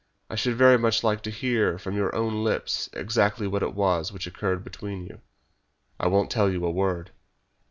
I 0.31 0.35
should 0.35 0.55
very 0.55 0.79
much 0.79 1.03
like 1.03 1.21
to 1.21 1.29
hear 1.29 1.77
from 1.77 1.95
your 1.95 2.15
own 2.15 2.43
lips 2.43 2.89
exactly 2.91 3.45
what 3.45 3.61
it 3.61 3.75
was 3.75 4.11
which 4.11 4.25
occurred 4.25 4.63
between 4.63 5.03
you." 5.05 5.21
"I 5.99 6.07
won't 6.07 6.31
tell 6.31 6.51
you 6.51 6.65
a 6.65 6.71
word." 6.71 7.11